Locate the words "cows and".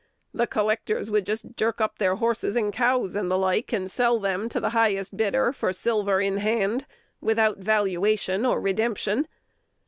2.73-3.29